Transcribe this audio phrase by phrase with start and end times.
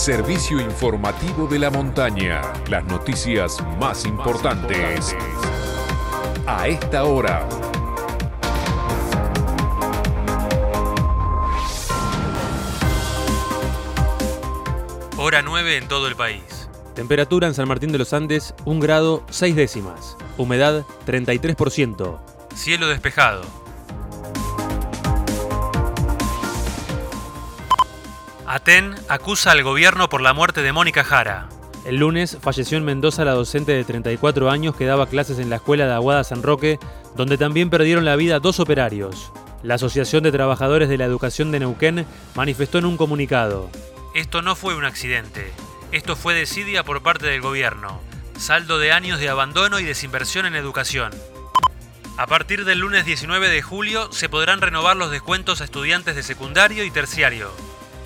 [0.00, 2.40] servicio informativo de la montaña.
[2.70, 5.14] Las noticias más importantes
[6.46, 7.46] a esta hora.
[15.18, 16.70] Hora 9 en todo el país.
[16.94, 20.16] Temperatura en San Martín de los Andes, 1 grado 6 décimas.
[20.38, 22.18] Humedad 33%.
[22.54, 23.59] Cielo despejado.
[28.50, 31.48] Aten acusa al gobierno por la muerte de Mónica Jara.
[31.84, 35.56] El lunes falleció en Mendoza la docente de 34 años que daba clases en la
[35.56, 36.80] escuela de Aguada San Roque,
[37.14, 39.30] donde también perdieron la vida dos operarios.
[39.62, 43.70] La Asociación de Trabajadores de la Educación de Neuquén manifestó en un comunicado.
[44.16, 45.52] Esto no fue un accidente.
[45.92, 48.00] Esto fue desidia por parte del gobierno.
[48.36, 51.12] Saldo de años de abandono y desinversión en educación.
[52.16, 56.24] A partir del lunes 19 de julio se podrán renovar los descuentos a estudiantes de
[56.24, 57.52] secundario y terciario.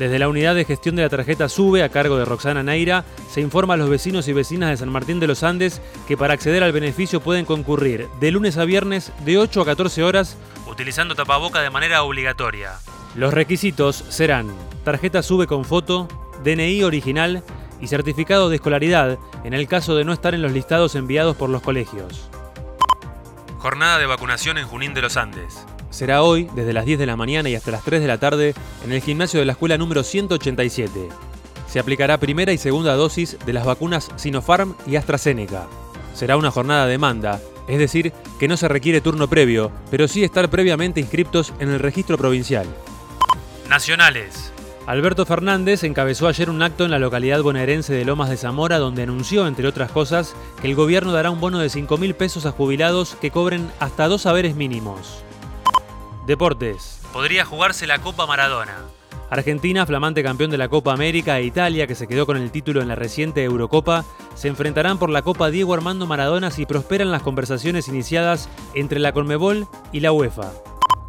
[0.00, 3.42] Desde la unidad de gestión de la tarjeta SUBE, a cargo de Roxana Neira, se
[3.42, 6.62] informa a los vecinos y vecinas de San Martín de los Andes que para acceder
[6.62, 11.60] al beneficio pueden concurrir de lunes a viernes de 8 a 14 horas utilizando tapaboca
[11.60, 12.78] de manera obligatoria.
[13.14, 14.48] Los requisitos serán
[14.84, 16.08] tarjeta SUBE con foto,
[16.44, 17.44] DNI original
[17.78, 21.50] y certificado de escolaridad en el caso de no estar en los listados enviados por
[21.50, 22.30] los colegios.
[23.58, 27.16] Jornada de vacunación en Junín de los Andes será hoy desde las 10 de la
[27.16, 30.02] mañana y hasta las 3 de la tarde en el gimnasio de la escuela número
[30.02, 31.08] 187.
[31.68, 35.66] Se aplicará primera y segunda dosis de las vacunas Sinopharm y AstraZeneca.
[36.14, 40.24] Será una jornada de demanda, es decir, que no se requiere turno previo, pero sí
[40.24, 42.66] estar previamente inscriptos en el registro provincial.
[43.68, 44.52] Nacionales.
[44.86, 49.04] Alberto Fernández encabezó ayer un acto en la localidad bonaerense de Lomas de Zamora donde
[49.04, 52.50] anunció, entre otras cosas, que el gobierno dará un bono de 5 mil pesos a
[52.50, 55.22] jubilados que cobren hasta dos saberes mínimos.
[56.30, 57.00] Deportes.
[57.12, 58.78] Podría jugarse la Copa Maradona.
[59.30, 62.80] Argentina, flamante campeón de la Copa América, e Italia, que se quedó con el título
[62.80, 64.04] en la reciente Eurocopa,
[64.36, 69.10] se enfrentarán por la Copa Diego Armando Maradona si prosperan las conversaciones iniciadas entre la
[69.10, 70.52] Conmebol y la UEFA.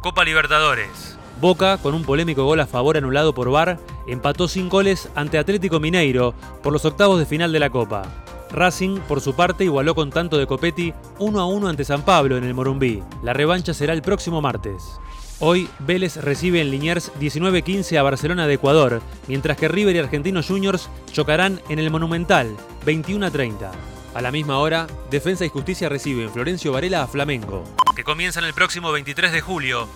[0.00, 1.18] Copa Libertadores.
[1.38, 5.80] Boca, con un polémico gol a favor anulado por VAR, empató sin goles ante Atlético
[5.80, 8.04] Mineiro por los octavos de final de la Copa.
[8.52, 12.38] Racing, por su parte, igualó con tanto de Copetti 1 a 1 ante San Pablo
[12.38, 13.02] en el Morumbí.
[13.22, 14.98] La revancha será el próximo martes.
[15.42, 20.46] Hoy Vélez recibe en Liniers 19-15 a Barcelona de Ecuador, mientras que River y Argentinos
[20.46, 23.72] Juniors chocarán en el Monumental 21 30.
[24.12, 27.64] A la misma hora, Defensa y Justicia reciben Florencio Varela a Flamengo.
[27.96, 29.88] Que comienzan el próximo 23 de julio.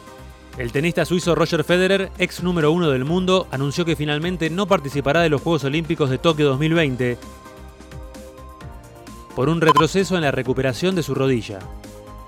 [0.57, 5.21] El tenista suizo Roger Federer, ex número uno del mundo, anunció que finalmente no participará
[5.21, 7.19] de los Juegos Olímpicos de Tokio 2020
[9.37, 11.59] por un retroceso en la recuperación de su rodilla.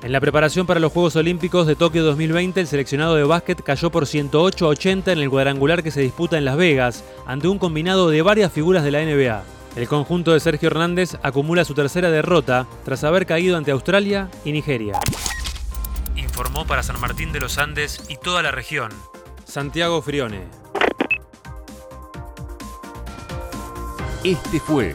[0.07, 3.91] En la preparación para los Juegos Olímpicos de Tokio 2020, el seleccionado de básquet cayó
[3.91, 7.59] por 108 a 80 en el cuadrangular que se disputa en Las Vegas, ante un
[7.59, 9.43] combinado de varias figuras de la NBA.
[9.75, 14.53] El conjunto de Sergio Hernández acumula su tercera derrota tras haber caído ante Australia y
[14.53, 15.01] Nigeria.
[16.15, 18.93] Informó para San Martín de los Andes y toda la región.
[19.45, 20.45] Santiago Frione.
[24.23, 24.95] Este fue